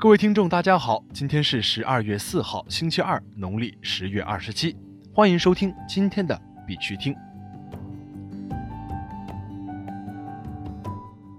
[0.00, 4.74] 各位听众，大家好，今天是十二月四号，星期二，农历十月二十七，
[5.12, 7.14] 欢迎收听今天的必须听。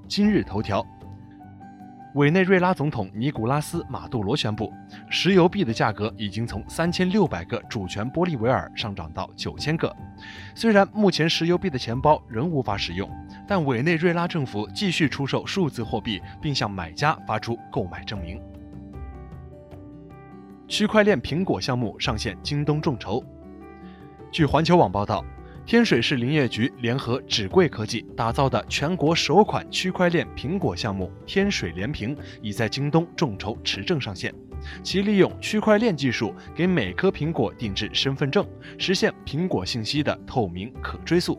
[0.08, 0.86] 今日头条：
[2.14, 4.72] 委内瑞拉总统尼古拉斯·马杜罗宣布，
[5.10, 9.92] 石油币的价格已经从三千六百个主权玻利维尔上涨到九千个。
[10.54, 13.10] 虽然目前石油币的钱包仍无法使用。
[13.48, 18.40] 但委内瑞拉政府继续出售数字货币，并向买家发出购买证明。
[20.72, 23.22] 区块链苹果项目上线京东众筹。
[24.32, 25.22] 据环球网报道，
[25.66, 34.34] 天水市林业局联合纸贵科技打造的全国首款区块链苹果项目“天水连苹”已在京东众筹持证上线。
[34.82, 38.48] 其利用区块链技术，给每颗苹果定制身份证，
[38.78, 41.38] 实现苹果信息的透明可追溯。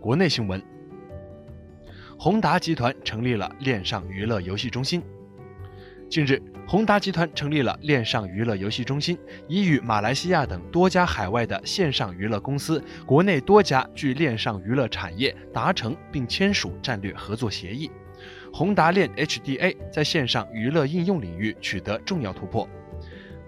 [0.00, 0.60] 国内新闻：
[2.22, 5.02] 宏达集团成立了链上娱乐游戏中心。
[6.08, 17.90] 近日，宏达集团成立了链上娱乐游戏中心，已与马来西亚等多家海外的线上娱乐公司、国内多家具链上娱乐产业达成并签署战略合作协议。
[18.52, 22.68] 宏达链 HDA 在线上娱乐应用领域取得重要突破。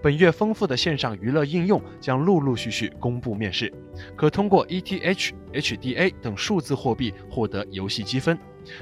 [0.05, 3.73] 本月丰富的线上娱乐应用将陆陆续续公布面世，
[4.15, 8.37] 可通过 ETH、HDA 等数字货币获得游戏积分，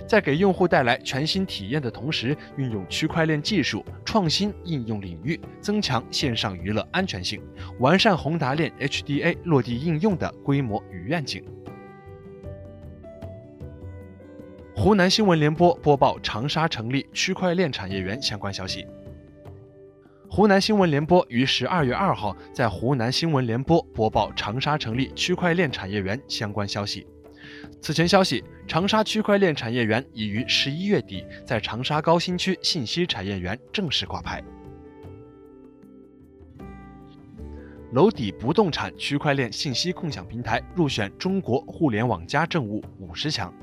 [0.05, 7.41] 在给用户带来全新体验的同时，运用区块链技术创新应用领域，增强线上娱乐安全性，
[7.79, 11.41] 完善宏达链 HDA 落地应用的规模与愿景。
[14.75, 18.85] 湖南新闻联播播报长沙成立区块链产业园相关消息。
[20.35, 27.05] 湖南新闻联播于十二月二号在湖南新闻联播播报长沙成立区块链产业园相关消息。
[27.79, 34.43] 此前消息，长沙区块链产业园已于十一月底在长沙高新区信息产业园正式挂牌。
[37.91, 43.53] 楼底不动产区块链信息共享平台入选中国互联网加政务五十强。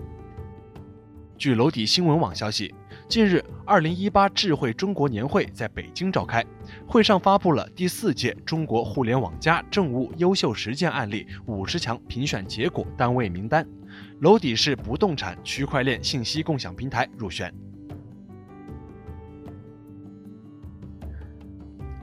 [1.37, 2.73] 据楼底新闻网消息。
[3.11, 6.47] 近日，二零一八智慧中国年会在北京召开，
[6.87, 13.67] 会上发布了第四届中国互联网加政务优秀实践案例五十强评选结果单位名单，
[14.21, 17.53] 娄底市不动产区块链信息共享平台入选。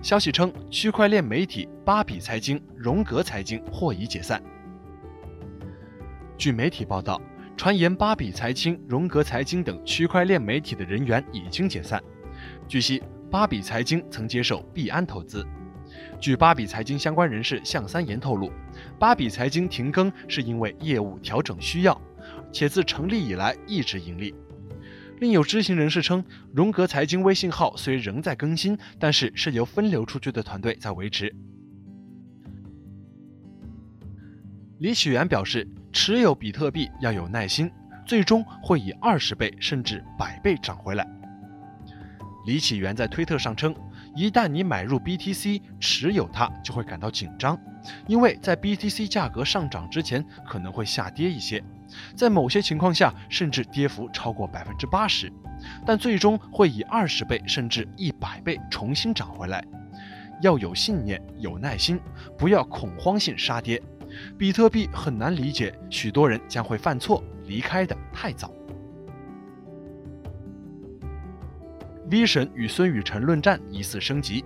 [0.02, 4.44] 消息称，区块链媒体八比财经、荣格财经或已解散。
[6.38, 7.22] 据媒体报道。
[7.58, 12.02] 传言八比财经、荣格财经等区块链媒体的人员已经解散。
[12.68, 13.02] 据悉，
[13.32, 15.44] 八比财经曾接受币安投资。
[16.22, 18.52] 据八比财经相关人士向三言透露，
[19.00, 22.00] 八比财经停更是因为业务调整需要，
[22.54, 24.36] 且自成立以来一直盈利。
[25.20, 31.36] 另有知情人士称，荣格财经微信号虽仍在更新，但是是由分流出去的团队在维持。
[34.80, 35.68] 李启源表示。
[35.94, 37.72] 持有比特币要有耐心，
[38.06, 41.08] 最终会以二十倍甚至百倍涨回来。
[42.46, 43.74] 李启源在推特上称，
[44.16, 47.60] 一旦你买入 BTC，持有它就会感到紧张，
[48.06, 51.64] 因为在 BTC 价格上涨之前可能会下跌一些，
[52.16, 55.34] 在某些情况下甚至跌幅超过百分之八十，
[55.84, 59.66] 但最终会以二十倍甚至一百倍重新涨回来。
[60.44, 62.00] 要有信念，有耐心，
[62.38, 63.82] 不要恐慌性杀跌。
[64.38, 68.52] 比特币很难理解，许多人将会犯错，离开的太早。
[72.10, 74.46] V 神与孙雨晨论战疑似升级。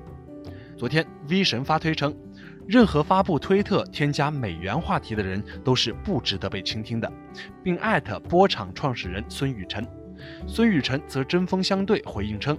[0.76, 2.12] 昨天，V 神发推称，
[2.68, 7.12] 任何发布推特添加美元话题的人都是不值得被倾听的，
[7.64, 9.86] 并艾特波场创始人孙雨晨。
[10.48, 12.58] 孙雨晨则针锋相对回应称，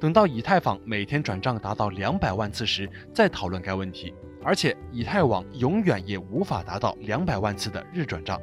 [0.00, 4.12] 等到以太坊每天转账达到两百万次时再讨论该问题。
[4.44, 8.40] 而且，以太网永远也无法达到两百万次的日转账，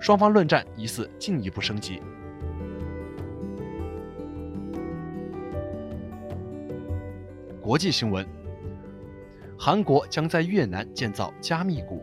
[0.00, 2.02] 双方论战疑似进一步升级。
[7.60, 8.26] 国际新闻：
[9.58, 12.02] 韩国将在越南建造加密谷。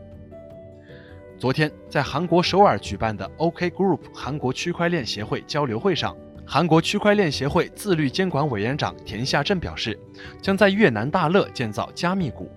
[1.38, 10.00] 昨天，在韩国首尔举办的 OK Group 韩国区块链协会交流会上，韩国区块链协会自律监管委员长田夏镇表示，
[10.42, 12.50] 将在越南大乐建造加密谷。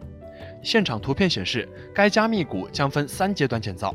[0.62, 3.94] 现场图片显示，该加密谷将分三阶段建造，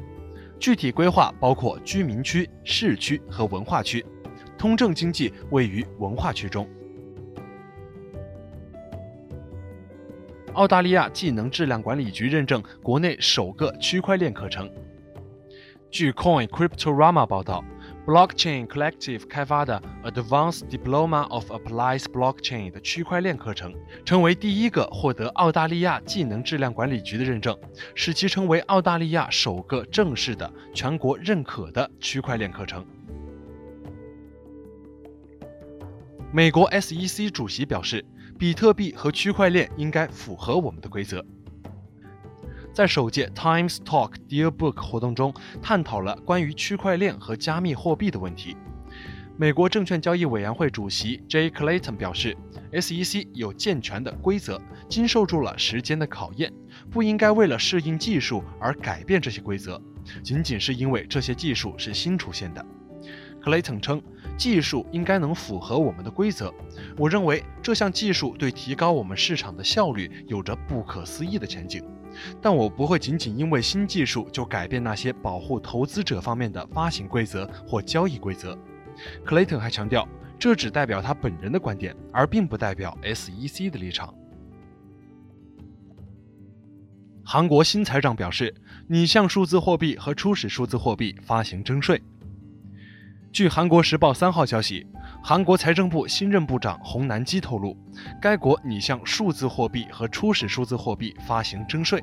[0.60, 4.06] 具体规划包括居民区、市区和文化区，
[4.58, 6.68] 通证经济位于文化区中。
[10.54, 14.72] 澳大利亚技能质量管理局认证国内首个区块链课程。
[15.92, 17.64] 据 Coin Cryptorama 报道，
[18.06, 23.74] Blockchain Collective 开发的 Advanced Diploma of Applied Blockchain 的区块链课程，
[24.06, 27.57] 成为第一个获得澳大利亚技能质量管理局的认证，
[27.96, 32.86] 使其成为澳大利亚首个正式的全国认可的区块链课程。
[36.31, 38.06] 美国 SEC 主席表示，
[38.38, 41.25] 比特币和区块链应该符合我们的规则。
[42.75, 48.57] 在首届 Times Talk Deal Book 活动中，探讨了关于区块链和加密货币的问题。
[49.38, 52.36] 美国证券交易委员会主席 Jay Clayton 表示
[52.74, 56.51] ，SEC 有健全的规则，经受住了时间的考验，
[56.92, 59.81] 不应该为了适应技术而改变这些规则，
[60.22, 62.66] 仅仅是因为这些技术是新出现的。
[63.42, 64.04] Clayton 称，
[64.38, 66.54] 技术应该能符合我们的规则。
[66.98, 71.81] 我认为这项技术对提高我们市场的效率有着不可思议的前景。
[72.42, 78.58] 但我不会仅仅因为新技术就改变那些保护投资者方面的发行规则或交易规则。
[79.24, 80.08] 克雷顿还强调，
[80.40, 84.14] 这只代表他本人的观点，而并不代表 SEC 的立场。
[87.24, 88.54] 韩国新财长表示，
[88.88, 92.02] 拟向数字货币和初始数字货币发行征税。
[93.36, 94.88] 据韩国时报三号消息，
[95.22, 97.76] 韩国财政部新任部长洪南基透露，
[98.22, 102.02] 该国拟向数字货币和初始数字货币发行征税。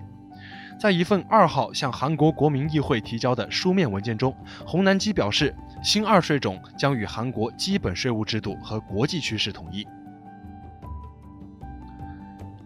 [0.79, 4.37] 在一份二号向韩国国民议会提交的书面文件中，
[4.67, 9.89] 洪南基表示，新二税种将与韩国基本税务制度和国际趋势统一。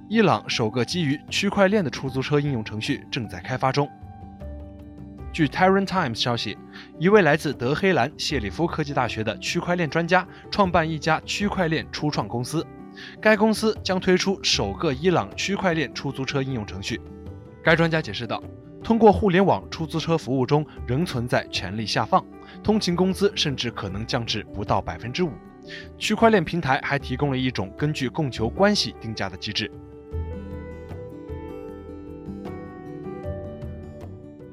[0.08, 3.88] 伊朗首个基于区块链的出租车应用程序正在开发中。
[5.36, 6.56] 据《Tehran Times》消息，
[6.98, 12.66] 一位来自德黑兰谢里夫科技大学的区块链专家创办一家区块链初创公司，
[13.20, 16.98] 该公司将推出首个伊朗区块链出租车应用程序。
[17.62, 18.42] 该专家解释道
[18.82, 22.24] ：“通过互联网出租车服务中仍存在权力下放，
[22.62, 25.30] 通勤工资甚至可能降至不到百分之五。
[25.98, 29.70] 区块链平台还提供了一种根据供求关系定价的机制。”